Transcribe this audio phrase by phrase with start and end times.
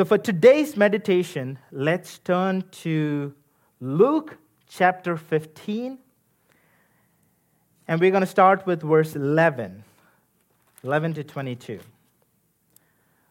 [0.00, 3.34] So, for today's meditation, let's turn to
[3.82, 5.98] Luke chapter 15.
[7.86, 9.84] And we're going to start with verse 11,
[10.82, 11.80] 11 to 22.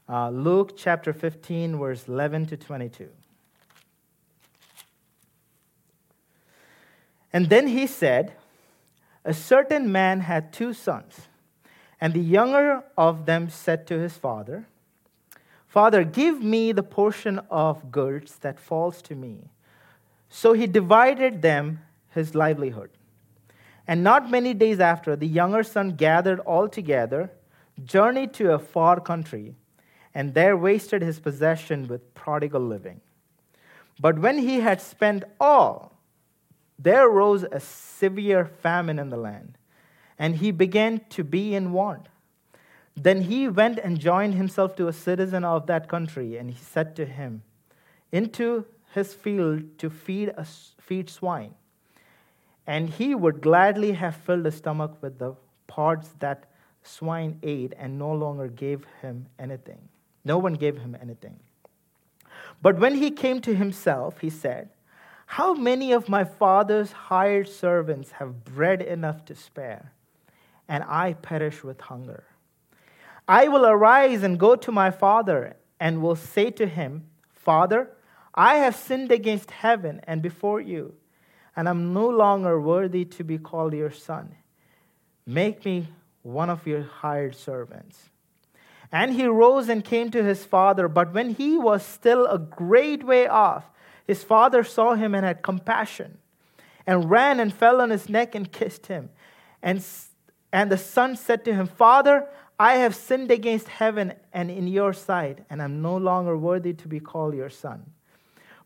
[0.07, 3.09] Uh, Luke chapter 15, verse 11 to 22.
[7.33, 8.33] And then he said,
[9.25, 11.21] A certain man had two sons,
[11.99, 14.67] and the younger of them said to his father,
[15.69, 19.51] Father, give me the portion of goods that falls to me.
[20.27, 22.89] So he divided them his livelihood.
[23.87, 27.31] And not many days after, the younger son gathered all together,
[27.83, 29.53] journeyed to a far country,
[30.13, 33.01] and there wasted his possession with prodigal living.
[33.99, 35.99] But when he had spent all,
[36.79, 39.55] there arose a severe famine in the land,
[40.17, 42.07] and he began to be in want.
[43.01, 46.97] Then he went and joined himself to a citizen of that country, and he said
[46.97, 47.43] to him,
[48.11, 50.45] Into his field to feed, a,
[50.81, 51.55] feed swine.
[52.67, 55.35] And he would gladly have filled his stomach with the
[55.67, 56.45] pods that
[56.83, 59.87] swine ate, and no longer gave him anything.
[60.25, 61.39] No one gave him anything.
[62.61, 64.69] But when he came to himself, he said,
[65.25, 69.93] How many of my father's hired servants have bread enough to spare,
[70.67, 72.25] and I perish with hunger?
[73.29, 77.91] I will arise and go to my father and will say to him, Father,
[78.33, 80.95] I have sinned against heaven and before you,
[81.55, 84.35] and I am no longer worthy to be called your son.
[85.27, 85.89] Make me
[86.23, 88.09] one of your hired servants.
[88.91, 93.03] And he rose and came to his father, but when he was still a great
[93.03, 93.65] way off,
[94.07, 96.17] his father saw him and had compassion,
[96.87, 99.11] and ran and fell on his neck and kissed him.
[99.61, 99.85] And,
[100.51, 102.27] and the son said to him, Father,
[102.59, 106.87] I have sinned against heaven and in your sight, and I'm no longer worthy to
[106.89, 107.91] be called your son.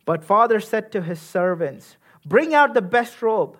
[0.03, 3.57] But father said to his servants, Bring out the best robe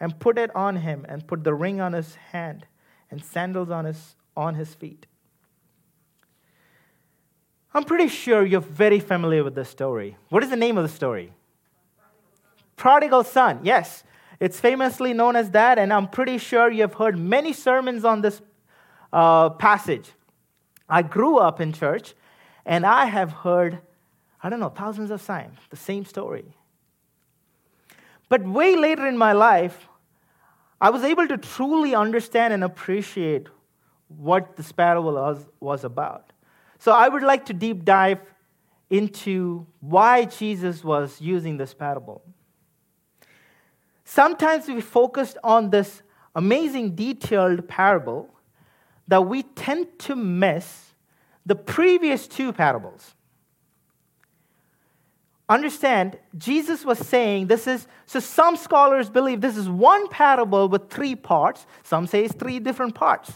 [0.00, 2.66] and put it on him, and put the ring on his hand
[3.10, 5.06] and sandals on his, on his feet.
[7.72, 10.16] I'm pretty sure you're very familiar with this story.
[10.28, 11.32] What is the name of the story?
[12.76, 14.04] Prodigal son, yes.
[14.38, 18.42] It's famously known as that, and I'm pretty sure you've heard many sermons on this
[19.12, 20.10] uh, passage.
[20.88, 22.14] I grew up in church,
[22.64, 23.78] and I have heard,
[24.42, 26.56] I don't know, thousands of times the same story.
[28.28, 29.88] But way later in my life,
[30.80, 33.48] I was able to truly understand and appreciate
[34.08, 36.32] what this parable was, was about.
[36.78, 38.20] So I would like to deep dive
[38.90, 42.22] into why Jesus was using this parable.
[44.04, 46.02] Sometimes we focused on this
[46.34, 48.28] amazing detailed parable
[49.08, 50.92] that we tend to miss
[51.44, 53.14] the previous two parables.
[55.48, 60.90] Understand, Jesus was saying this is, so some scholars believe this is one parable with
[60.90, 61.66] three parts.
[61.84, 63.32] Some say it's three different parts.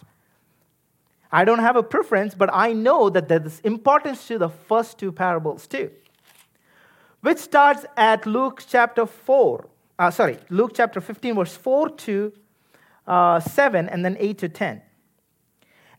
[1.31, 5.13] I don't have a preference, but I know that there's importance to the first two
[5.13, 5.93] parables too,
[7.21, 9.69] which starts at Luke chapter 4.
[9.97, 12.33] Uh, sorry, Luke chapter 15, verse 4 to
[13.07, 14.83] uh, 7, and then 8 to 10.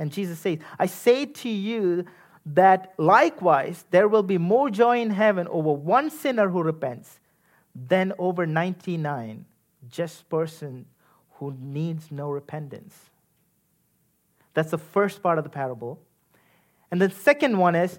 [0.00, 2.06] And Jesus says, I say to you
[2.46, 7.20] that likewise there will be more joy in heaven over one sinner who repents
[7.74, 9.44] than over 99
[9.90, 10.86] just person
[11.34, 13.10] who needs no repentance.
[14.54, 16.00] That's the first part of the parable.
[16.90, 17.98] And the second one is,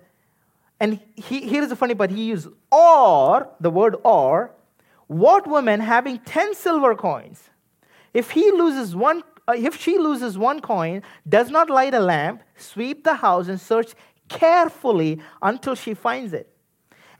[0.79, 4.51] and he, here's the funny part, he used or, the word or,
[5.05, 7.49] what woman having 10 silver coins,
[8.11, 12.43] if he loses one Uh, if she loses one coin, does not light a lamp,
[12.55, 13.93] sweep the house, and search
[14.29, 16.47] carefully until she finds it.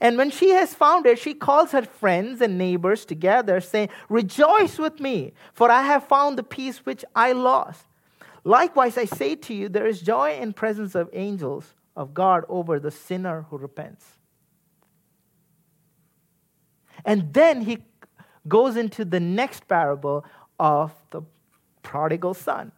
[0.00, 4.78] And when she has found it, she calls her friends and neighbors together, saying, Rejoice
[4.78, 7.84] with me, for I have found the piece which I lost.
[8.44, 12.80] Likewise, I say to you, there is joy in presence of angels of God over
[12.80, 14.04] the sinner who repents.
[17.04, 17.84] And then he
[18.48, 20.24] goes into the next parable
[20.58, 21.22] of the
[21.82, 22.72] prodigal son.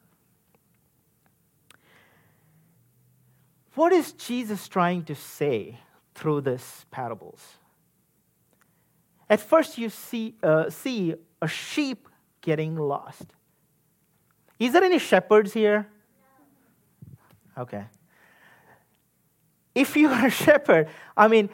[3.75, 5.81] What is Jesus trying to say
[6.15, 7.56] through these parables?
[9.29, 12.09] at first you see, uh, see a sheep
[12.41, 13.27] getting lost.
[14.59, 15.89] Is there any shepherds here?
[17.56, 17.85] Okay.
[19.75, 21.49] If you are a shepherd, I mean,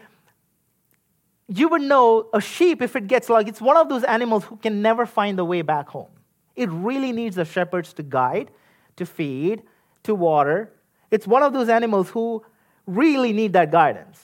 [1.49, 4.57] you would know a sheep, if it gets lost, it's one of those animals who
[4.57, 6.11] can never find the way back home.
[6.61, 8.51] It really needs the shepherds to guide,
[8.97, 9.63] to feed,
[10.03, 10.71] to water.
[11.11, 12.45] It's one of those animals who
[12.87, 14.21] really need that guidance.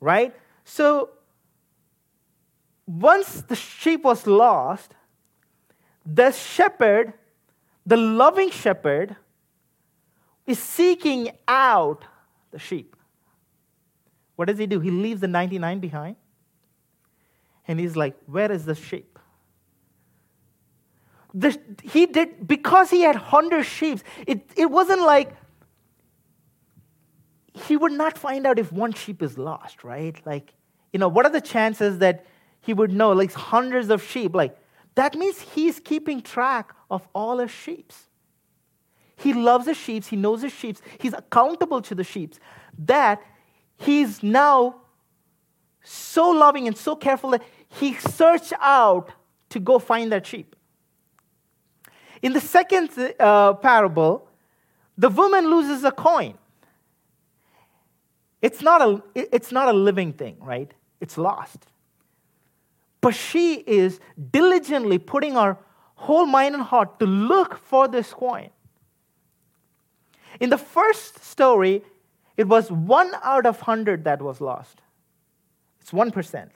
[0.00, 0.34] Right?
[0.64, 1.10] So,
[2.88, 4.96] once the sheep was lost,
[6.04, 7.12] the shepherd,
[7.86, 9.14] the loving shepherd,
[10.44, 12.04] is seeking out
[12.50, 12.96] the sheep.
[14.34, 14.80] What does he do?
[14.80, 16.16] He leaves the 99 behind.
[17.68, 19.13] And he's like, Where is the sheep?
[21.34, 25.34] The, he did, because he had 100 sheep, it, it wasn't like
[27.52, 30.16] he would not find out if one sheep is lost, right?
[30.24, 30.54] Like,
[30.92, 32.24] you know, what are the chances that
[32.60, 34.34] he would know, like hundreds of sheep?
[34.34, 34.56] Like,
[34.94, 37.92] that means he's keeping track of all his sheep.
[39.16, 42.34] He loves the sheep, he knows the sheep, he's accountable to the sheep.
[42.78, 43.22] That
[43.76, 44.76] he's now
[45.82, 49.10] so loving and so careful that he searched out
[49.50, 50.56] to go find that sheep.
[52.24, 52.88] In the second
[53.20, 54.26] uh, parable,
[54.96, 56.38] the woman loses a coin.
[58.40, 60.72] It's not, a, it's not a living thing, right?
[61.02, 61.66] It's lost.
[63.02, 64.00] But she is
[64.30, 65.58] diligently putting her
[65.96, 68.48] whole mind and heart to look for this coin.
[70.40, 71.82] In the first story,
[72.38, 74.80] it was one out of hundred that was lost.
[75.82, 76.48] It's 1%.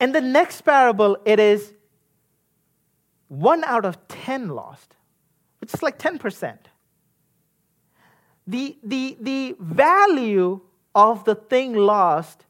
[0.00, 1.74] In the next parable, it is
[3.32, 4.94] one out of 10 lost,
[5.58, 6.58] which is like 10%.
[8.46, 10.60] The, the, the value
[10.94, 12.44] of the thing lost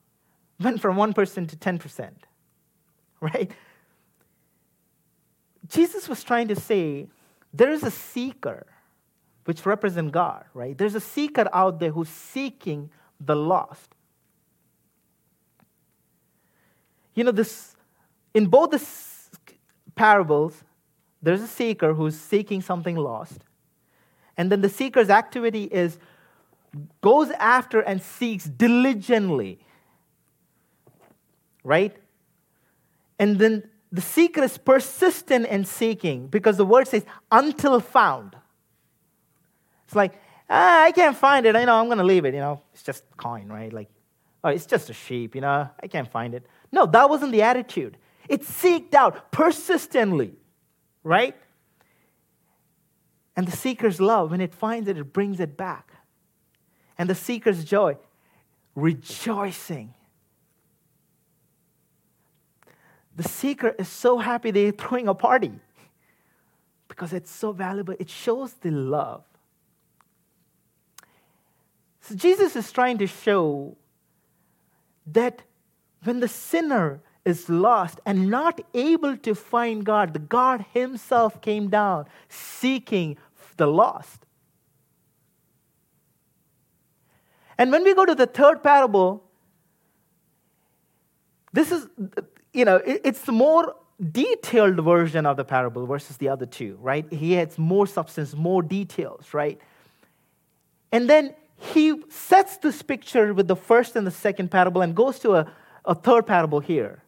[0.59, 1.15] went from 1%
[1.49, 2.11] to 10%,
[3.21, 3.53] right?
[5.69, 7.07] Jesus was trying to say
[7.55, 8.67] there is a seeker
[9.45, 10.77] which represent God, right?
[10.77, 12.91] There's a seeker out there who's seeking
[13.21, 13.95] the lost.
[17.15, 17.77] You know, this
[18.35, 18.85] in both the
[19.95, 20.65] parables,
[21.23, 23.45] there's a seeker who's seeking something lost.
[24.37, 25.99] And then the seeker's activity is
[27.01, 29.61] goes after and seeks diligently.
[31.65, 31.97] Right?
[33.19, 38.35] And then the seeker is persistent in seeking because the word says until found.
[39.85, 40.15] It's like,
[40.49, 41.55] ah, I can't find it.
[41.55, 42.35] I know I'm going to leave it.
[42.35, 43.73] You know, it's just coin, right?
[43.73, 43.91] Like,
[44.43, 45.35] oh, it's just a sheep.
[45.35, 46.47] You know, I can't find it.
[46.73, 47.99] No, that wasn't the attitude.
[48.29, 50.33] It seeked out persistently,
[51.03, 51.37] right?
[53.37, 55.93] And the seeker's love, when it finds it, it brings it back.
[56.99, 57.97] And the seeker's joy,
[58.75, 59.95] rejoicing.
[63.17, 65.53] The seeker is so happy they're throwing a party
[66.89, 67.95] because it's so valuable.
[67.99, 69.25] It shows the love.
[72.01, 73.77] So Jesus is trying to show
[75.07, 75.43] that
[76.05, 81.69] when the sinner is lost and not able to find God, the God Himself came
[81.69, 83.17] down seeking
[83.57, 84.27] the lost.
[87.59, 89.23] And when we go to the third parable,
[91.53, 91.87] this is,
[92.53, 93.77] you know, it's the more
[94.11, 97.11] detailed version of the parable versus the other two, right?
[97.13, 99.61] He has more substance, more details, right?
[100.91, 105.19] And then he sets this picture with the first and the second parable and goes
[105.21, 105.53] to a,
[105.85, 107.02] a third parable here.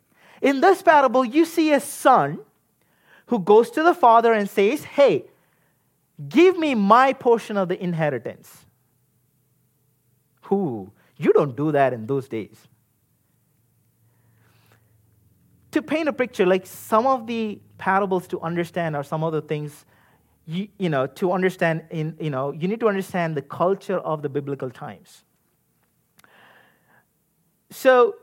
[0.45, 2.39] In this parable, you see a son
[3.27, 5.25] who goes to the father and says, Hey,
[6.29, 8.67] give me my portion of the inheritance.
[10.43, 10.93] Who?
[11.17, 12.59] You don't do that in those days.
[15.71, 19.41] To paint a picture, like some of the parables to understand are some of the
[19.41, 19.87] things
[20.47, 24.21] you, you know, to understand, in, you know, you need to understand the culture of
[24.21, 25.25] the biblical times.
[27.71, 28.17] So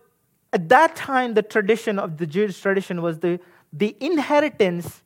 [0.54, 3.40] at that time, the tradition of the Jewish tradition was the,
[3.72, 5.02] the inheritance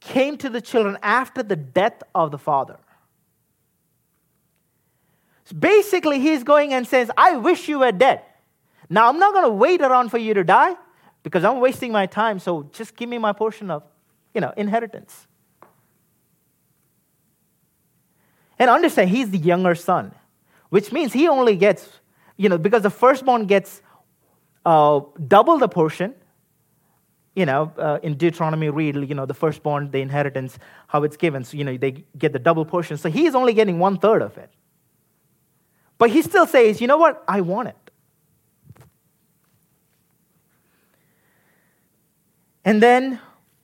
[0.00, 2.78] came to the children after the death of the father.
[5.44, 8.22] So basically, he's going and says, I wish you were dead.
[8.90, 10.76] Now, I'm not going to wait around for you to die
[11.22, 13.84] because I'm wasting my time, so just give me my portion of,
[14.34, 15.26] you know, inheritance.
[18.58, 20.14] And understand, he's the younger son,
[20.68, 21.88] which means he only gets,
[22.36, 23.82] you know, because the firstborn gets
[24.64, 26.14] uh, double the portion.
[27.34, 31.44] You know, uh, in Deuteronomy, read, you know, the firstborn, the inheritance, how it's given.
[31.44, 32.98] So, you know, they get the double portion.
[32.98, 34.50] So he's only getting one third of it.
[35.96, 37.24] But he still says, you know what?
[37.26, 37.90] I want it.
[42.64, 43.18] And then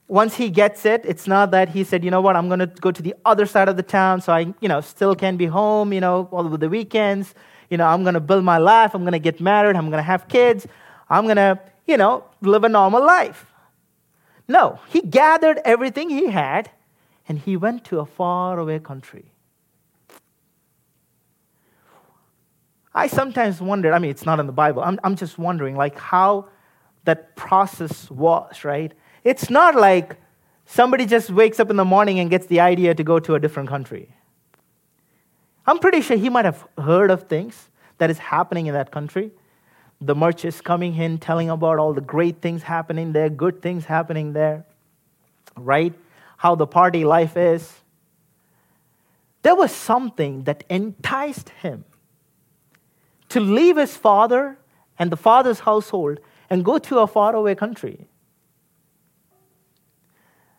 [0.07, 2.67] once he gets it, it's not that he said, you know what, I'm going to
[2.67, 5.45] go to the other side of the town so I, you know, still can be
[5.45, 7.35] home, you know, all over the weekends.
[7.69, 8.95] You know, I'm going to build my life.
[8.95, 9.75] I'm going to get married.
[9.75, 10.65] I'm going to have kids.
[11.09, 13.45] I'm going to, you know, live a normal life.
[14.47, 16.71] No, he gathered everything he had
[17.27, 19.31] and he went to a faraway country.
[22.93, 24.81] I sometimes wonder, I mean, it's not in the Bible.
[24.81, 26.49] I'm, I'm just wondering, like, how
[27.05, 28.91] that process was, right?
[29.23, 30.17] It's not like
[30.65, 33.39] somebody just wakes up in the morning and gets the idea to go to a
[33.39, 34.15] different country.
[35.67, 39.31] I'm pretty sure he might have heard of things that is happening in that country.
[40.01, 44.33] The merchants coming in, telling about all the great things happening there, good things happening
[44.33, 44.65] there,
[45.57, 45.93] right?
[46.37, 47.73] How the party life is.
[49.41, 51.85] There was something that enticed him
[53.29, 54.57] to leave his father
[54.97, 58.07] and the father's household and go to a faraway country.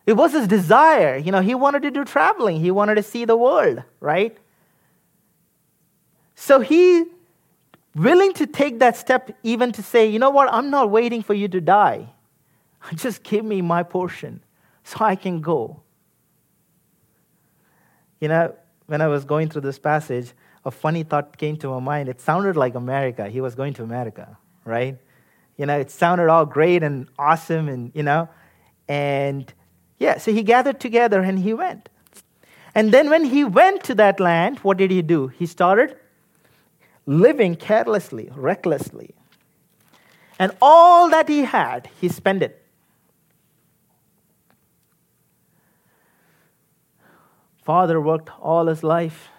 [0.05, 1.17] It was his desire.
[1.17, 4.37] You know, he wanted to do traveling, he wanted to see the world, right?
[6.35, 7.05] So he
[7.95, 11.33] willing to take that step even to say, you know what, I'm not waiting for
[11.33, 12.09] you to die.
[12.95, 14.43] Just give me my portion
[14.83, 15.81] so I can go.
[18.19, 18.55] You know,
[18.85, 20.33] when I was going through this passage,
[20.63, 22.09] a funny thought came to my mind.
[22.09, 23.27] It sounded like America.
[23.29, 24.97] He was going to America, right?
[25.57, 28.29] You know, it sounded all great and awesome, and, you know,
[28.87, 29.51] and
[29.99, 31.89] yeah, so he gathered together and he went.
[32.73, 35.27] And then when he went to that land, what did he do?
[35.27, 35.95] He started
[37.05, 39.15] living carelessly, recklessly.
[40.39, 42.65] And all that he had, he spent it.
[47.61, 49.29] Father worked all his life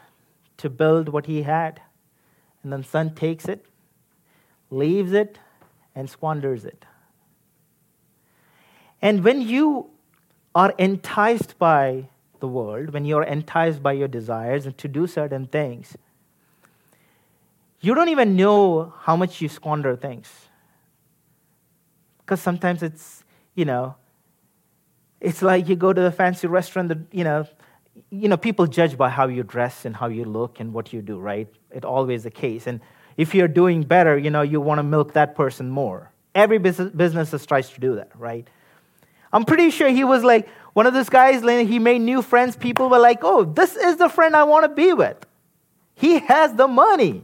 [0.59, 1.81] to build what he had.
[2.63, 3.67] And then son takes it,
[4.71, 5.39] leaves it,
[5.95, 6.85] and squanders it.
[9.01, 9.91] And when you
[10.55, 15.47] are enticed by the world, when you're enticed by your desires and to do certain
[15.47, 15.97] things,
[17.83, 20.31] you don't even know how much you squander things.
[22.19, 23.25] Because sometimes it's,
[23.55, 23.97] you know,
[25.21, 27.45] it's like you go to the fancy restaurant, that, you know,
[28.11, 31.03] you know, people judge by how you dress and how you look and what you
[31.03, 31.49] do, right?
[31.73, 32.67] It's always the case.
[32.67, 32.81] And
[33.17, 36.13] if you're doing better, you know, you want to milk that person more.
[36.35, 38.49] Every business, business tries to do that, right?
[39.33, 42.57] I'm pretty sure he was like one of those guys, he made new friends.
[42.57, 45.27] People were like, oh, this is the friend I want to be with.
[45.95, 47.23] He has the money.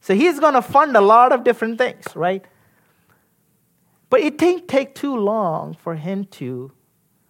[0.00, 2.44] So he's going to fund a lot of different things, right?
[4.08, 6.72] But it didn't take too long for him to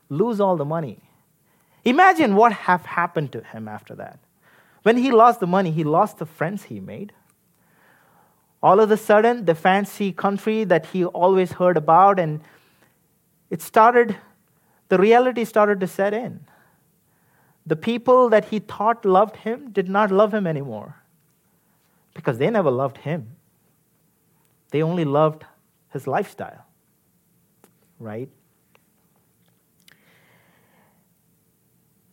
[0.08, 1.00] lose all the money.
[1.84, 4.18] Imagine what have happened to him after that.
[4.82, 7.12] When he lost the money, he lost the friends he made.
[8.62, 12.40] All of a sudden, the fancy country that he always heard about, and
[13.50, 14.16] it started,
[14.88, 16.46] the reality started to set in.
[17.66, 20.99] The people that he thought loved him did not love him anymore
[22.20, 23.36] because they never loved him.
[24.70, 25.44] They only loved
[25.92, 26.66] his lifestyle,
[27.98, 28.28] right?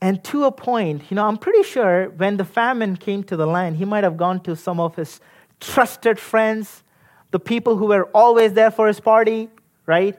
[0.02, 3.46] And to a point, you know, I'm pretty sure when the famine came to the
[3.46, 5.20] land, he might have gone to some of his
[5.60, 6.84] trusted friends,
[7.32, 9.50] the people who were always there for his party,
[9.86, 10.18] right?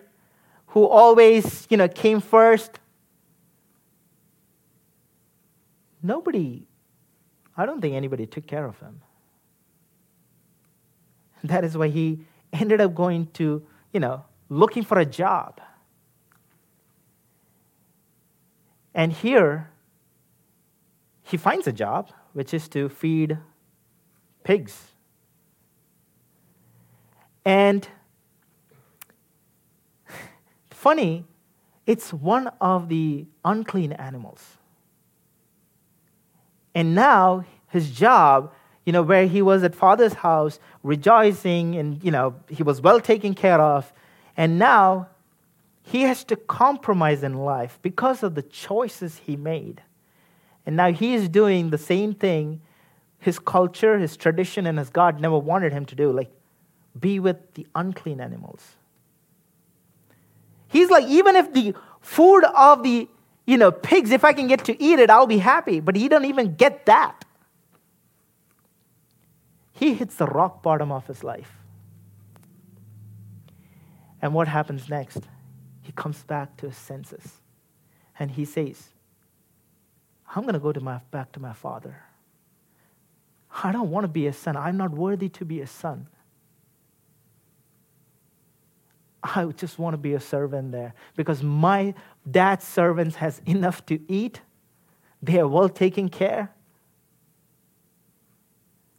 [0.69, 2.79] Who always, you know, came first.
[6.03, 6.67] Nobody,
[7.57, 9.01] I don't think anybody took care of him.
[11.45, 12.21] That is why he
[12.53, 15.61] ended up going to, you know, looking for a job.
[18.95, 19.71] And here,
[21.23, 23.39] he finds a job, which is to feed
[24.43, 24.93] pigs.
[27.45, 27.87] And
[30.71, 31.25] funny,
[31.87, 34.59] it's one of the unclean animals.
[36.75, 38.53] And now his job,
[38.89, 42.99] you know, where he was at father's house rejoicing and, you know, he was well
[43.03, 43.93] taken care of.
[44.35, 45.09] And now
[45.83, 49.83] he has to compromise in life because of the choices he made.
[50.65, 52.63] And now he is doing the same thing
[53.19, 56.31] his culture, his tradition, and his God never wanted him to do like
[56.99, 58.71] be with the unclean animals.
[60.69, 63.07] He's like, even if the food of the
[63.45, 65.81] you know pigs, if I can get to eat it, I'll be happy.
[65.81, 67.27] But he don't even get that.
[69.79, 71.57] He hits the rock bottom of his life.
[74.21, 75.23] And what happens next?
[75.89, 77.41] he comes back to his senses
[78.19, 78.91] and he says,
[80.37, 82.03] I'm going to go to my, back to my father.
[83.65, 84.55] I don't want to be a son.
[84.55, 86.09] I'm not worthy to be a son.
[89.23, 91.95] I just want to be a servant there because my
[92.31, 94.43] dad's servants has enough to eat.
[95.23, 96.51] They are well taken care.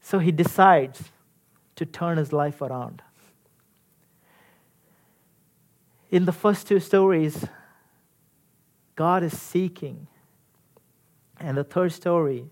[0.10, 1.12] So he decides
[1.76, 3.04] to turn his life around.
[6.10, 7.46] In the first two stories,
[8.96, 10.08] God is seeking.
[11.40, 12.46] And the third story,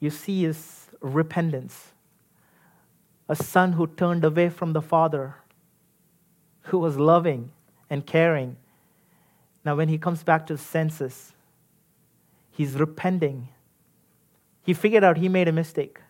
[0.00, 1.92] you see, is repentance.
[3.28, 5.34] A son who turned away from the father,
[6.62, 7.52] who was loving
[7.90, 8.56] and caring.
[9.66, 11.34] Now, when he comes back to his senses,
[12.52, 13.48] he's repenting.
[14.62, 16.00] He figured out he made a mistake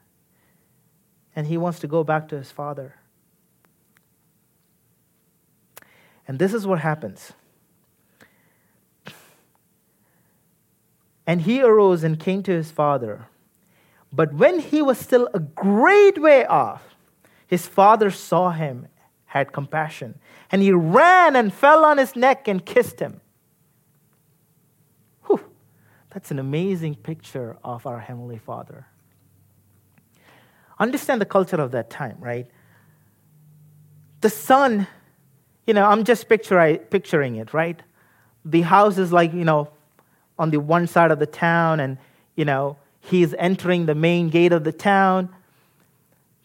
[1.36, 2.94] and he wants to go back to his father.
[6.26, 7.32] And this is what happens.
[11.26, 13.26] And he arose and came to his father.
[14.12, 16.96] But when he was still a great way off,
[17.46, 18.88] his father saw him,
[19.26, 20.18] had compassion,
[20.50, 23.20] and he ran and fell on his neck and kissed him.
[25.26, 25.44] Whew,
[26.10, 28.86] that's an amazing picture of our Heavenly Father.
[30.78, 32.46] Understand the culture of that time, right?
[34.20, 34.86] The son,
[35.66, 37.80] you know, I'm just picturing it, right?
[38.44, 39.70] The house is like, you know,
[40.38, 41.98] on the one side of the town, and,
[42.34, 45.30] you know, he's entering the main gate of the town.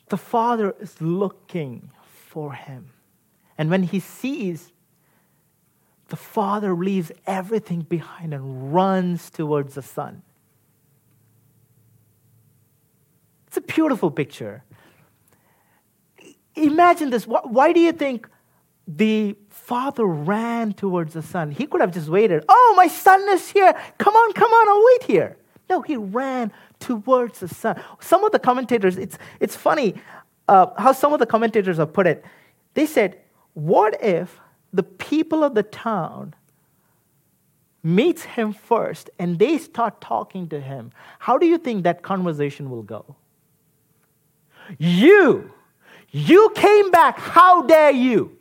[0.10, 1.92] The father is looking
[2.28, 2.92] for him.
[3.58, 4.72] And when he sees,
[6.08, 10.24] the father leaves everything behind and runs towards the son.
[13.52, 14.64] It's a beautiful picture.
[16.56, 17.26] Imagine this.
[17.26, 18.30] Why do you think
[18.88, 21.52] the father ran towards the son?
[21.52, 22.46] He could have just waited.
[22.48, 23.74] Oh, my son is here.
[23.98, 25.36] Come on, come on, I'll wait here.
[25.70, 27.84] No, he ran towards the son.
[28.00, 29.96] Some of the commentators, it's, it's funny
[30.48, 32.24] uh, how some of the commentators have put it.
[32.74, 33.20] They said,
[33.54, 34.40] What if
[34.72, 36.36] the people of the town
[37.84, 40.94] meets him first and they start talking to him?
[41.20, 43.18] How do you think that conversation will go?
[44.78, 45.52] You,
[46.10, 47.18] you came back.
[47.18, 48.38] How dare you?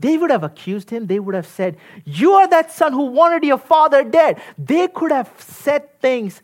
[0.00, 1.06] They would have accused him.
[1.06, 4.40] They would have said, You are that son who wanted your father dead.
[4.56, 6.40] They could have said things,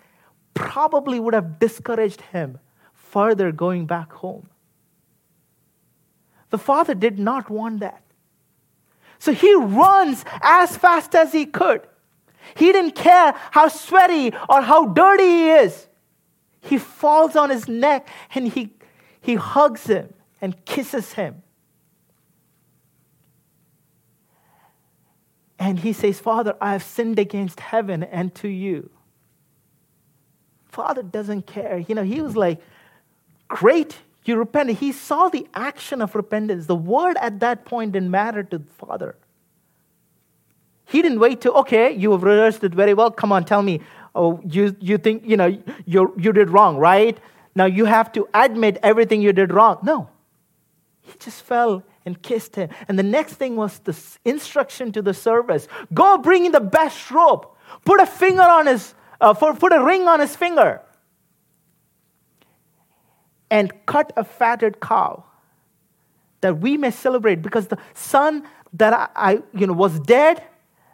[0.55, 2.59] probably would have discouraged him
[2.93, 4.49] further going back home.
[6.51, 8.03] The father did not want that.
[9.19, 11.83] So he runs as fast as he could.
[12.57, 15.87] He didn't care how sweaty or how dirty he is.
[16.65, 18.73] He falls on his neck and he,
[19.21, 21.43] he hugs him and kisses him.
[25.59, 28.91] And he says, Father, I have sinned against heaven and to you.
[30.67, 31.79] Father doesn't care.
[31.79, 32.61] You know, he was like,
[33.47, 34.77] Great, you repented.
[34.77, 36.67] He saw the action of repentance.
[36.67, 39.17] The word at that point didn't matter to the Father.
[40.87, 43.11] He didn't wait to, okay, you have rehearsed it very well.
[43.11, 43.81] Come on, tell me
[44.15, 47.19] oh, you, you think, you know, you you did wrong, right?
[47.55, 49.79] Now you have to admit everything you did wrong.
[49.83, 50.09] No.
[51.03, 52.71] He just fell and kissed him.
[52.89, 57.11] And the next thing was the instruction to the servants go bring in the best
[57.11, 57.47] robe,
[57.85, 60.81] put a finger on his, uh, for, put a ring on his finger,
[63.51, 65.25] and cut a fatted cow
[66.41, 70.43] that we may celebrate because the son that I, I you know, was dead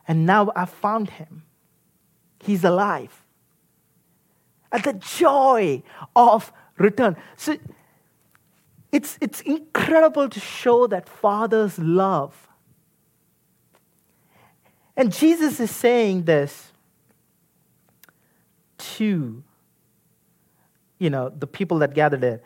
[0.06, 1.44] and now I found him.
[2.42, 3.24] He's alive.
[4.72, 5.82] And the joy
[6.14, 7.16] of return.
[7.36, 7.56] So
[8.92, 12.48] it's, it's incredible to show that Father's love.
[14.96, 16.72] And Jesus is saying this
[18.78, 19.42] to
[21.00, 22.40] you know the people that gathered there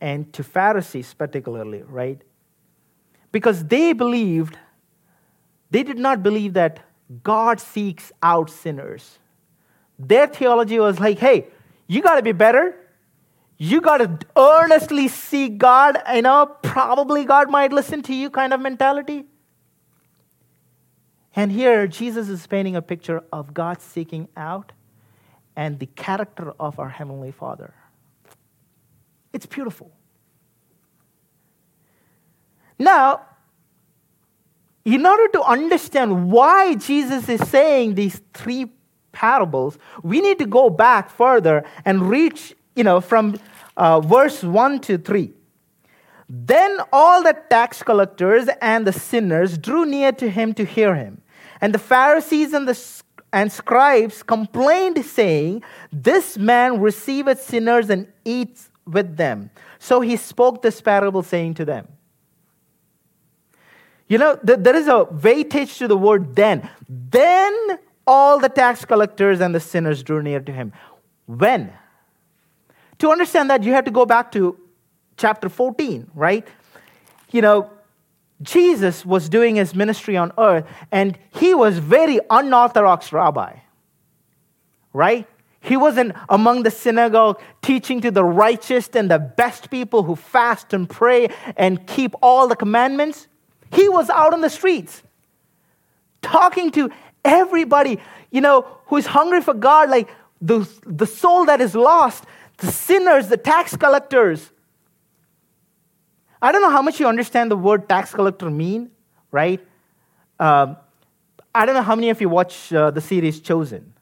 [0.00, 2.20] and to Pharisees particularly, right?
[3.30, 4.58] Because they believed,
[5.70, 6.80] they did not believe that
[7.22, 9.19] God seeks out sinners.
[10.06, 11.46] Their theology was like, hey,
[11.86, 12.74] you got to be better.
[13.58, 15.98] You got to earnestly seek God.
[16.14, 19.26] You know, probably God might listen to you kind of mentality.
[21.36, 24.72] And here, Jesus is painting a picture of God seeking out
[25.54, 27.74] and the character of our Heavenly Father.
[29.32, 29.92] It's beautiful.
[32.78, 33.26] Now,
[34.84, 38.72] in order to understand why Jesus is saying these three
[39.12, 43.38] parables, we need to go back further and reach, you know, from
[43.76, 45.32] uh, verse 1 to 3.
[46.28, 51.22] Then all the tax collectors and the sinners drew near to him to hear him.
[51.60, 52.74] And the Pharisees and the
[53.32, 59.50] and scribes complained, saying, This man receiveth sinners and eats with them.
[59.78, 61.88] So he spoke this parable, saying to them,
[64.08, 66.68] You know, there is a weightage to the word then.
[66.88, 67.78] Then
[68.10, 70.72] all the tax collectors and the sinners drew near to him.
[71.26, 71.72] When?
[72.98, 74.58] To understand that, you have to go back to
[75.16, 76.44] chapter 14, right?
[77.30, 77.70] You know,
[78.42, 83.58] Jesus was doing his ministry on earth, and he was very unorthodox rabbi,
[84.92, 85.28] right?
[85.60, 90.72] He wasn't among the synagogue teaching to the righteous and the best people who fast
[90.72, 93.28] and pray and keep all the commandments.
[93.72, 95.04] He was out on the streets
[96.22, 96.90] talking to
[97.24, 97.98] everybody,
[98.30, 100.08] you know, who is hungry for God, like
[100.40, 102.24] the, the soul that is lost,
[102.58, 104.50] the sinners, the tax collectors.
[106.42, 108.90] I don't know how much you understand the word tax collector mean,
[109.30, 109.60] right?
[110.38, 110.76] Um,
[111.54, 113.92] I don't know how many of you watch uh, the series Chosen.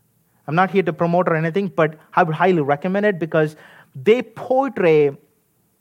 [0.46, 3.56] I'm not here to promote or anything, but I would highly recommend it because
[3.94, 5.16] they portray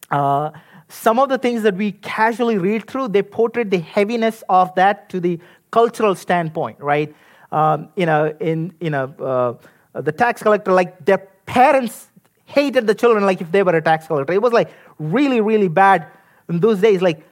[0.10, 0.52] uh,
[0.90, 5.10] some of the things that we casually read through, they portray the heaviness of that
[5.10, 5.40] to the
[5.72, 7.14] cultural standpoint, right?
[7.52, 9.60] Um, you know, in you know,
[9.94, 12.08] uh, the tax collector, like their parents
[12.46, 14.34] hated the children like if they were a tax collector.
[14.34, 16.08] It was like really, really bad
[16.50, 17.02] in those days.
[17.02, 17.26] Like,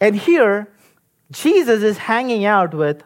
[0.00, 0.68] and here,
[1.30, 3.02] Jesus is hanging out with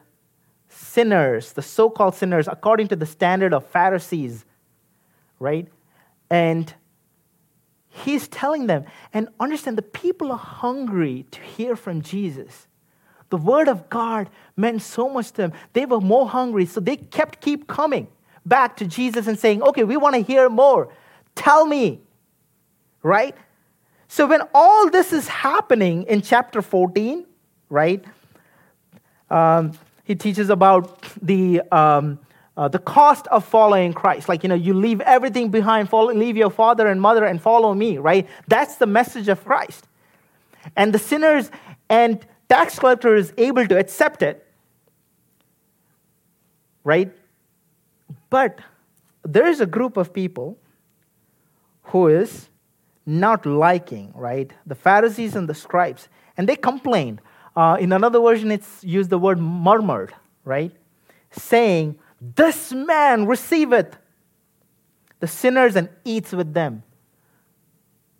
[0.69, 4.45] sinners, the so-called sinners, according to the standard of Pharisees,
[5.39, 5.69] right?
[6.31, 6.73] And
[8.05, 12.67] He's telling them, and understand the people are hungry to hear from Jesus.
[13.31, 15.53] The word of God meant so much to them.
[15.73, 18.09] They were more hungry, so they kept keep coming
[18.45, 20.89] back to Jesus and saying, Okay, we want to hear more.
[21.35, 22.01] Tell me.
[23.03, 23.35] Right?
[24.09, 27.27] So when all this is happening in chapter 14,
[27.69, 28.05] right?
[29.31, 29.73] Um,
[30.05, 32.21] he teaches about the um,
[32.57, 34.29] uh, the cost of following Christ.
[34.29, 37.75] Like, you know, you leave everything behind, follow, leave your father and mother and follow
[37.75, 38.27] me, right?
[38.49, 39.87] That's the message of Christ.
[40.75, 41.51] And the sinners
[41.91, 44.47] and tax collector is able to accept it,
[46.85, 47.13] right?
[48.31, 48.61] But
[49.25, 50.59] there is a group of people
[51.85, 52.49] who is
[53.05, 54.53] not liking, right?
[54.67, 56.09] The Pharisees and the scribes.
[56.37, 57.21] And they complained.
[57.55, 60.13] Uh, in another version, it's used the word murmured,
[60.45, 60.73] right?
[61.31, 63.97] Saying, this man receiveth
[65.21, 66.83] the sinners and eats with them.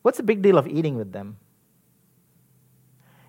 [0.03, 1.37] What's the big deal of eating with them?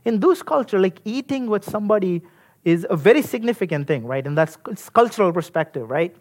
[0.07, 2.21] In those culture, like eating with somebody
[2.63, 4.25] is a very significant thing, right?
[4.25, 4.55] And that's
[4.91, 6.15] cultural perspective, right?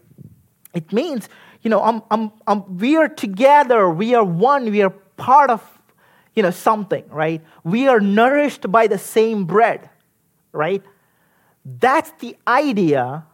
[0.74, 1.28] It means,
[1.62, 5.62] you know, I'm, I'm, I'm, we are together, we are one, we are part of,
[6.34, 7.40] you know, something, right?
[7.62, 9.88] We are nourished by the same bread,
[10.50, 10.82] right?
[11.64, 13.24] That's the idea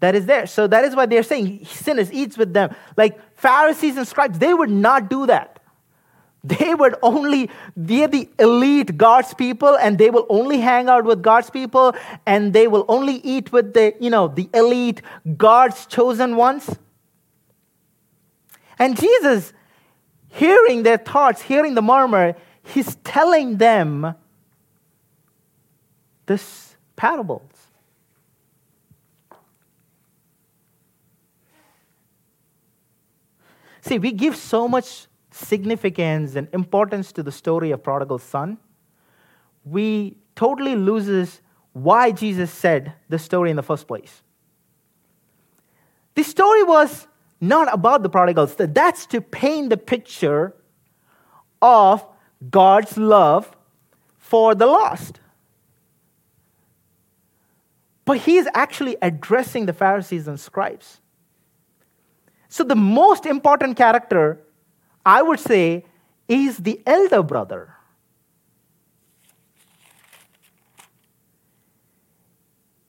[0.00, 0.46] that is there.
[0.46, 2.74] So that is why they're saying sinners eats with them.
[2.96, 5.55] Like Pharisees and scribes, they would not do that.
[6.46, 11.20] They would only, they're the elite God's people, and they will only hang out with
[11.20, 15.02] God's people, and they will only eat with the, you know, the elite
[15.36, 16.76] God's chosen ones.
[18.78, 19.52] And Jesus,
[20.28, 24.14] hearing their thoughts, hearing the murmur, he's telling them
[26.26, 27.42] this parable.
[33.80, 35.06] See, we give so much
[35.36, 38.58] significance and importance to the story of prodigal son.
[39.64, 41.40] We totally loses
[41.72, 44.22] why Jesus said the story in the first place.
[46.14, 47.06] The story was
[47.40, 48.54] not about the prodigals.
[48.58, 50.54] That's to paint the picture
[51.60, 52.06] of
[52.50, 53.54] God's love
[54.16, 55.20] for the lost.
[58.06, 61.00] But he is actually addressing the Pharisees and scribes.
[62.48, 64.40] So, the most important character,
[65.06, 65.84] I would say,
[66.26, 67.72] is the elder brother.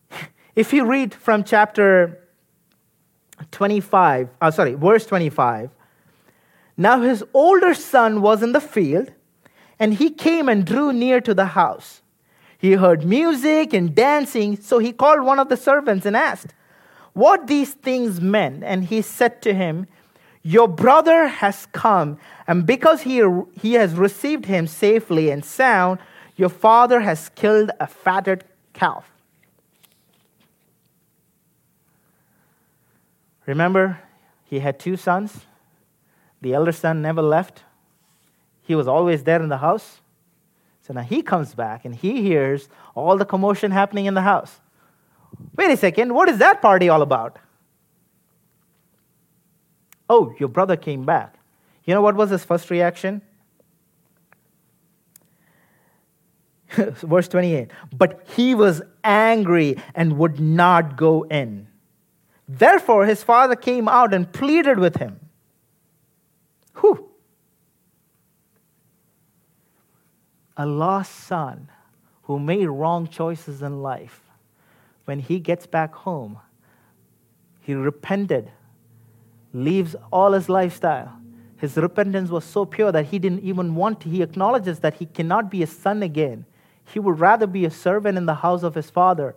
[0.56, 2.28] If you read from chapter
[3.52, 5.70] 25, uh, sorry, verse 25,
[6.76, 9.12] now his older son was in the field,
[9.78, 12.02] and he came and drew near to the house.
[12.58, 16.56] He heard music and dancing, so he called one of the servants and asked,
[17.14, 18.64] what these things meant.
[18.64, 19.86] And he said to him,
[20.48, 23.22] Your brother has come, and because he,
[23.60, 26.00] he has received him safely and sound,
[26.38, 29.12] your father has killed a fatted calf.
[33.46, 34.00] Remember,
[34.46, 35.42] he had two sons.
[36.40, 37.64] The elder son never left,
[38.62, 40.00] he was always there in the house.
[40.82, 44.62] So now he comes back and he hears all the commotion happening in the house.
[45.58, 47.38] Wait a second, what is that party all about?
[50.10, 51.36] Oh, your brother came back.
[51.86, 53.22] You know what was his first reaction?
[56.76, 61.68] Verse 28 But he was angry and would not go in.
[62.48, 65.20] Therefore, his father came out and pleaded with him.
[66.80, 67.10] Whew.
[70.56, 71.70] A lost son
[72.24, 74.22] who made wrong choices in life,
[75.06, 76.40] when he gets back home,
[77.62, 78.52] he repented,
[79.58, 81.14] leaves all his lifestyle.
[81.58, 84.10] His repentance was so pure that he didn't even want to.
[84.10, 86.46] He acknowledges that he cannot be a son again.
[86.86, 89.36] He would rather be a servant in the house of his father.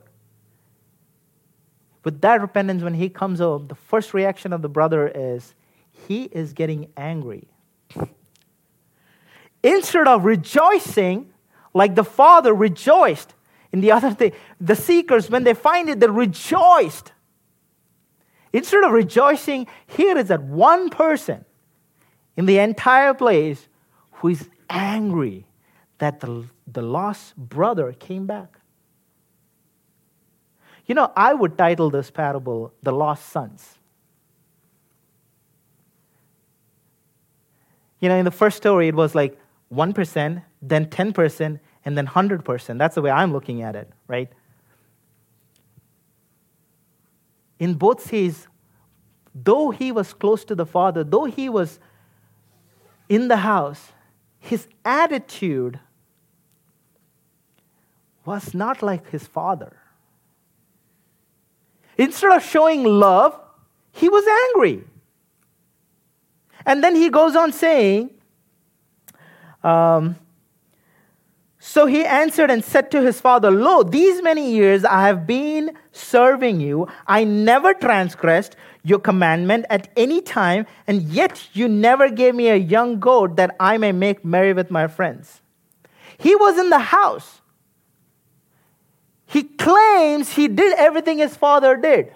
[2.04, 5.54] With that repentance, when he comes home, the first reaction of the brother is
[6.08, 7.48] he is getting angry.
[9.62, 11.32] Instead of rejoicing,
[11.74, 13.34] like the father rejoiced
[13.72, 17.12] in the other thing, the seekers, when they find it, they rejoiced.
[18.52, 21.44] Instead of rejoicing, here is that one person
[22.36, 23.68] in the entire place
[24.12, 25.46] who is angry
[25.98, 28.58] that the, the lost brother came back.
[30.86, 33.78] You know, I would title this parable The Lost Sons.
[38.00, 39.38] You know, in the first story, it was like
[39.72, 42.78] 1%, then 10%, and then 100%.
[42.78, 44.28] That's the way I'm looking at it, right?
[47.60, 48.48] In both cases,
[49.32, 51.78] though he was close to the Father, though he was
[53.08, 53.92] in the house,
[54.40, 55.78] his attitude
[58.24, 59.76] was not like his father.
[61.98, 63.38] Instead of showing love,
[63.92, 64.84] he was angry.
[66.64, 68.10] And then he goes on saying,
[69.62, 70.16] um,
[71.62, 75.76] So he answered and said to his father, Lo, these many years I have been
[75.92, 76.88] serving you.
[77.06, 82.56] I never transgressed your commandment at any time, and yet you never gave me a
[82.56, 85.42] young goat that I may make merry with my friends.
[86.16, 87.42] He was in the house.
[89.26, 92.14] He claims he did everything his father did,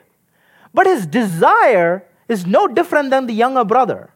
[0.72, 4.11] but his desire is no different than the younger brother.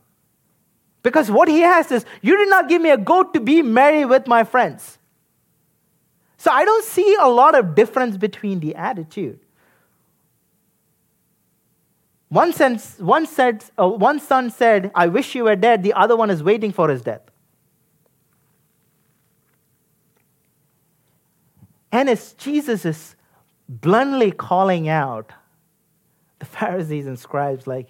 [1.03, 4.07] Because what he has is, You did not give me a goat to be merry
[4.07, 4.98] with my friends.
[6.39, 9.41] So I don't see a lot of difference between the attitude.
[12.29, 15.83] One, sense, one, said, uh, one son said, I wish you were dead.
[15.83, 17.23] The other one is waiting for his death.
[21.91, 23.17] And Jesus is
[23.69, 25.33] bluntly calling out
[26.39, 27.89] the Pharisees and scribes, like,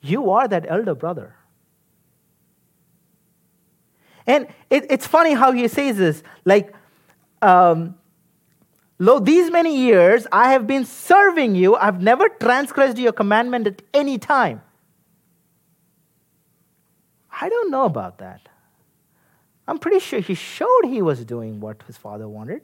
[0.00, 1.34] you are that elder brother.
[4.26, 6.74] And it, it's funny how he says this, like,
[7.42, 7.96] um,
[8.98, 11.76] Lo, these many years I have been serving you.
[11.76, 14.60] I've never transgressed your commandment at any time.
[17.40, 18.48] I don't know about that.
[19.68, 22.62] I'm pretty sure he showed he was doing what his father wanted.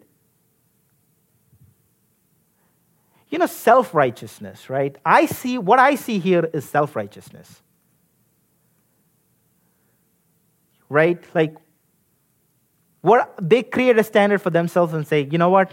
[3.29, 4.97] You know, self righteousness, right?
[5.05, 7.63] I see, what I see here is self righteousness.
[10.89, 11.23] Right?
[11.35, 11.57] Like,
[13.05, 15.71] what they create a standard for themselves and say, you know what?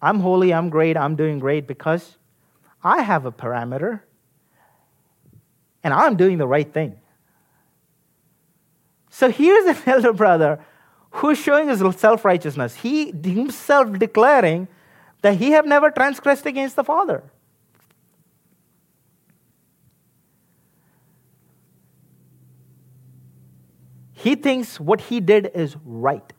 [0.00, 2.18] I'm holy, I'm great, I'm doing great because
[2.84, 4.02] I have a parameter
[5.82, 7.00] and I'm doing the right thing.
[9.10, 10.64] So here's an elder brother
[11.10, 12.76] who's showing his self righteousness.
[12.76, 14.68] He himself declaring
[15.22, 17.24] that he have never transgressed against the Father.
[24.12, 26.32] He thinks what he did is right.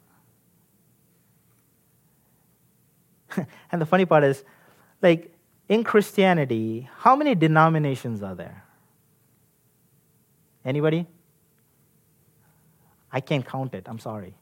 [3.74, 4.44] And the funny part is,
[5.02, 5.34] like,
[5.68, 8.64] in Christianity, how many denominations are there?
[10.64, 11.08] Anybody?
[13.12, 13.88] I can't count it.
[13.88, 14.36] I'm sorry.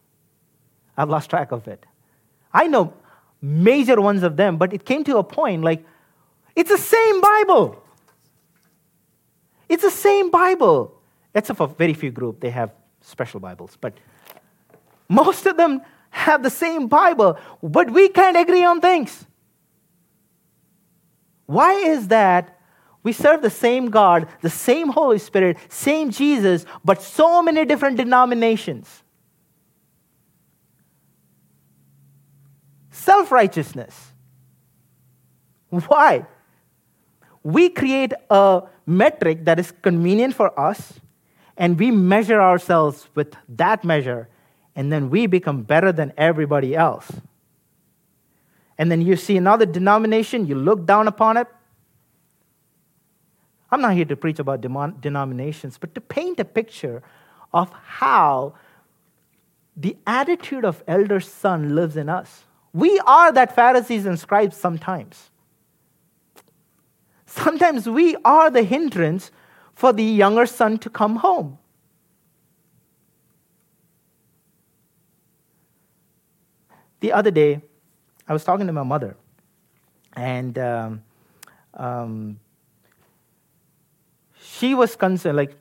[0.97, 1.85] I've lost track of it.
[2.53, 2.93] I know
[3.41, 5.85] major ones of them, but it came to a point like
[6.53, 7.81] it's the same Bible.
[9.69, 10.93] It's the same Bible.
[11.33, 13.77] Except for very few group, they have special Bibles.
[13.79, 13.93] But
[15.07, 19.25] most of them have the same Bible, but we can't agree on things.
[21.45, 22.59] Why is that?
[23.03, 27.97] We serve the same God, the same Holy Spirit, same Jesus, but so many different
[27.97, 29.03] denominations.
[32.91, 34.11] Self righteousness.
[35.69, 36.27] Why?
[37.43, 40.99] We create a metric that is convenient for us,
[41.57, 44.29] and we measure ourselves with that measure
[44.75, 47.11] and then we become better than everybody else.
[48.77, 51.47] And then you see another denomination, you look down upon it.
[53.71, 57.03] I'm not here to preach about denominations, but to paint a picture
[57.53, 58.55] of how
[59.77, 62.43] the attitude of elder son lives in us.
[62.73, 65.29] We are that Pharisees and scribes sometimes.
[67.25, 69.31] Sometimes we are the hindrance
[69.73, 71.57] for the younger son to come home.
[77.01, 77.61] The other day,
[78.27, 79.17] I was talking to my mother,
[80.15, 81.03] and um,
[81.73, 82.39] um,
[84.39, 85.55] she was concerned, like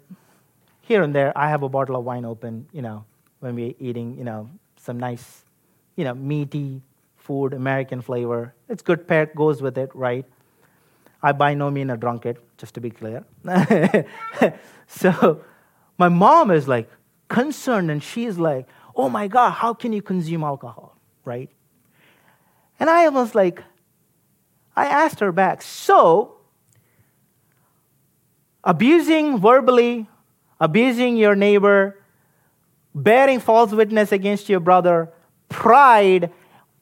[0.83, 3.05] here and there, I have a bottle of wine open, you know,
[3.40, 5.44] when we're eating, you know, some nice,
[5.96, 6.83] you know, meaty
[7.16, 8.55] food, American flavor.
[8.68, 10.24] It's good pair, goes with it, right?
[11.22, 13.24] I by no means a drunkard, just to be clear.
[14.87, 15.42] so
[15.96, 16.90] my mom is like
[17.29, 20.89] concerned and she's like, oh my God, how can you consume alcohol,
[21.24, 21.50] right?
[22.78, 23.62] And I was like,
[24.76, 26.37] I asked her back, so
[28.64, 30.09] abusing verbally,
[30.61, 31.98] abusing your neighbor,
[32.94, 35.12] bearing false witness against your brother,
[35.48, 36.30] pride,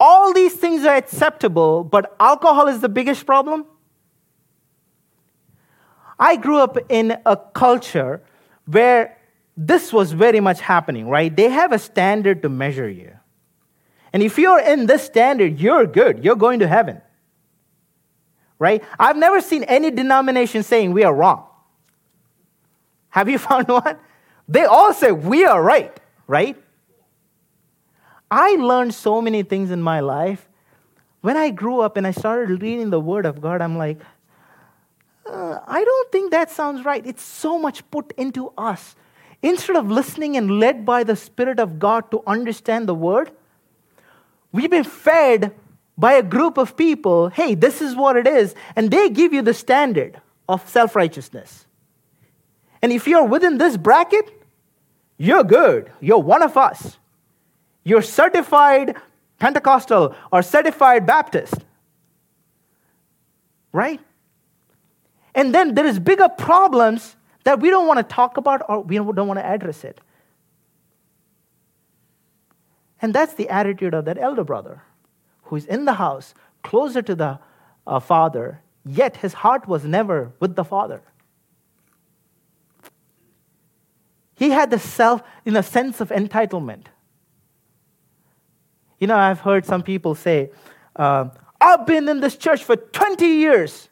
[0.01, 3.65] all these things are acceptable, but alcohol is the biggest problem?
[6.19, 8.23] I grew up in a culture
[8.67, 9.17] where
[9.57, 11.35] this was very much happening, right?
[11.35, 13.18] They have a standard to measure you.
[14.13, 16.25] And if you're in this standard, you're good.
[16.25, 17.01] You're going to heaven.
[18.59, 18.83] Right?
[18.99, 21.45] I've never seen any denomination saying we are wrong.
[23.11, 23.99] Have you found one?
[24.49, 26.57] They all say we are right, right?
[28.31, 30.49] I learned so many things in my life.
[31.21, 33.99] When I grew up and I started reading the Word of God, I'm like,
[35.27, 37.05] uh, I don't think that sounds right.
[37.07, 38.97] It's so much put into us.
[39.43, 43.31] Instead of listening and led by the Spirit of God to understand the Word,
[44.53, 45.55] we've been fed
[45.97, 49.43] by a group of people hey, this is what it is, and they give you
[49.43, 51.67] the standard of self righteousness.
[52.81, 54.31] And if you're within this bracket,
[55.17, 55.91] you're good.
[56.01, 56.97] You're one of us.
[57.83, 58.97] You're certified
[59.39, 61.55] Pentecostal or certified Baptist.
[63.73, 64.01] Right?
[65.35, 68.97] And then there is bigger problems that we don't want to talk about or we
[68.97, 70.01] don't want to address it.
[73.01, 74.83] And that's the attitude of that elder brother
[75.45, 77.39] who is in the house, closer to the
[77.87, 81.03] uh, father, yet his heart was never with the father.
[84.35, 86.87] He had the self in a sense of entitlement.
[88.99, 90.51] You know, I've heard some people say,
[90.97, 91.31] uh,
[91.61, 93.89] I've been in this church for 20 years.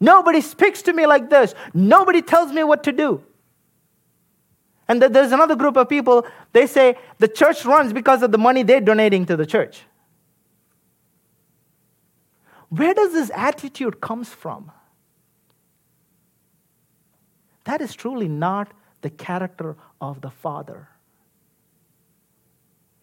[0.00, 1.54] Nobody speaks to me like this.
[1.72, 3.22] Nobody tells me what to do.
[4.90, 8.64] And there's another group of people, they say the church runs because of the money
[8.64, 9.82] they're donating to the church.
[12.70, 14.72] Where does this attitude comes from?
[17.66, 18.72] That is truly not
[19.02, 20.88] the character of the father.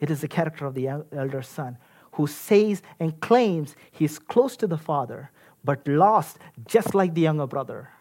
[0.01, 1.77] It is the character of the elder son
[2.11, 5.31] who says and claims he's close to the father,
[5.63, 7.91] but lost just like the younger brother.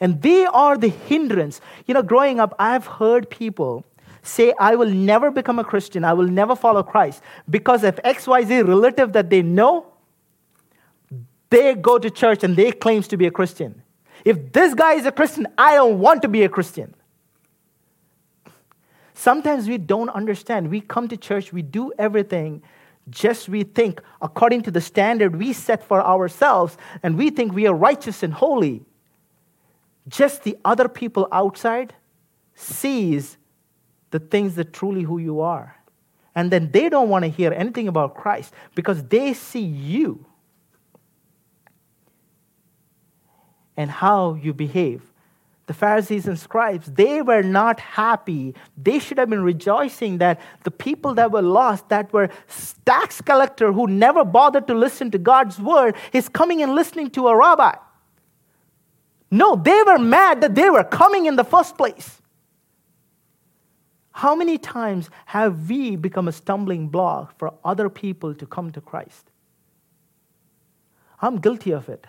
[0.00, 1.60] And they are the hindrance.
[1.86, 3.84] You know, growing up, I've heard people
[4.22, 8.66] say, I will never become a Christian, I will never follow Christ, because if XYZ
[8.66, 9.86] relative that they know,
[11.48, 13.82] they go to church and they claims to be a Christian.
[14.24, 16.94] If this guy is a Christian, I don't want to be a Christian.
[19.14, 20.70] Sometimes we don't understand.
[20.70, 22.62] We come to church, we do everything
[23.08, 27.66] just we think according to the standard we set for ourselves, and we think we
[27.66, 28.82] are righteous and holy.
[30.08, 31.94] Just the other people outside
[32.54, 33.36] sees
[34.10, 35.76] the things that truly who you are.
[36.34, 40.24] And then they don't want to hear anything about Christ because they see you
[43.76, 45.12] and how you behave
[45.66, 48.54] the Pharisees and scribes, they were not happy.
[48.80, 52.30] They should have been rejoicing that the people that were lost, that were
[52.84, 57.26] tax collector who never bothered to listen to God's word, is coming and listening to
[57.28, 57.74] a rabbi.
[59.30, 62.20] No, they were mad that they were coming in the first place.
[64.12, 68.80] How many times have we become a stumbling block for other people to come to
[68.80, 69.30] Christ?
[71.20, 72.06] I'm guilty of it.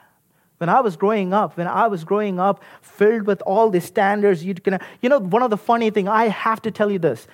[0.57, 4.43] When I was growing up, when I was growing up filled with all the standards,
[4.43, 7.27] you can, you know, one of the funny thing, I have to tell you this.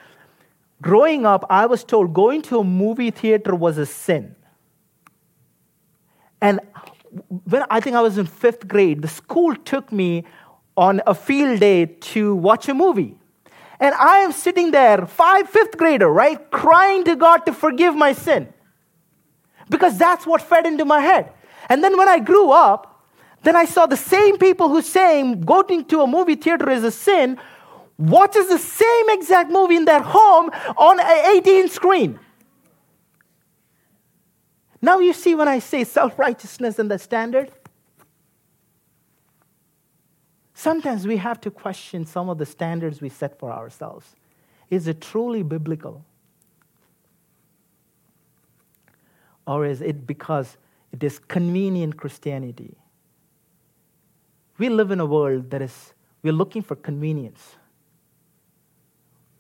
[0.82, 4.36] Growing up, I was told going to a movie theater was a sin.
[6.42, 6.60] And
[7.46, 10.26] when I think I was in fifth grade, the school took me
[10.76, 13.16] on a field day to watch a movie.
[13.80, 18.14] And I am sitting there, five, fifth grader, right, crying to God to forgive my
[18.14, 18.54] sin.
[19.70, 21.32] Because that's what fed into my head.
[21.70, 23.06] And then when I grew up,
[23.44, 26.92] then I saw the same people who saying going to a movie theater is a
[26.92, 27.38] sin
[27.98, 32.20] watches the same exact movie in their home on an 18 screen.
[34.84, 37.50] Now you see when I say self righteousness and the standard?
[40.54, 44.14] Sometimes we have to question some of the standards we set for ourselves.
[44.70, 46.04] Is it truly biblical?
[49.48, 50.58] Or is it because
[50.92, 52.76] it is convenient Christianity?
[54.58, 57.56] We live in a world that is, we're looking for convenience.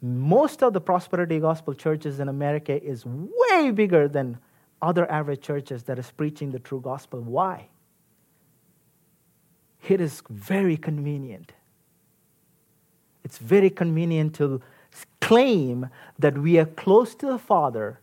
[0.01, 4.37] Most of the prosperity gospel churches in America is way bigger than
[4.84, 7.21] other average churches that is preaching the true gospel.
[7.21, 7.69] Why?
[9.88, 11.53] It is very convenient.
[13.23, 14.61] It's very convenient to
[15.21, 17.99] claim that we are close to the Father,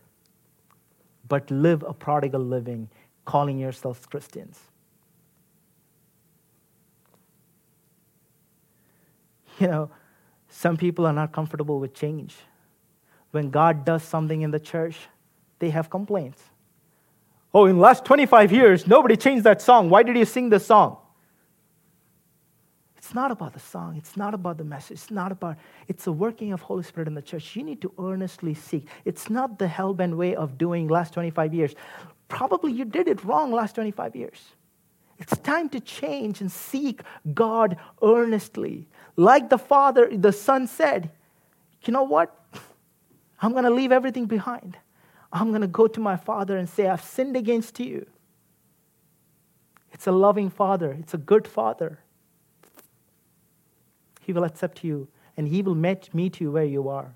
[1.28, 2.88] but live a prodigal living,
[3.24, 4.58] calling yourselves Christians.
[9.58, 9.90] You know,
[10.48, 12.36] some people are not comfortable with change.
[13.30, 14.96] When God does something in the church,
[15.58, 16.49] they have complaints.
[17.52, 19.90] Oh, in the last 25 years, nobody changed that song.
[19.90, 20.98] Why did you sing the song?
[22.96, 23.96] It's not about the song.
[23.96, 24.98] It's not about the message.
[24.98, 25.56] It's not about,
[25.88, 27.56] it's the working of Holy Spirit in the church.
[27.56, 28.86] You need to earnestly seek.
[29.04, 31.74] It's not the hell-bent way of doing last 25 years.
[32.28, 34.38] Probably you did it wrong last 25 years.
[35.18, 37.02] It's time to change and seek
[37.34, 38.86] God earnestly.
[39.16, 41.10] Like the Father, the Son said,
[41.84, 42.32] you know what?
[43.42, 44.76] I'm going to leave everything behind.
[45.32, 48.06] I'm going to go to my Father and say, I've sinned against you.
[49.92, 52.00] It's a loving Father, it's a good Father.
[54.20, 57.14] He will accept you and He will meet, you where you are.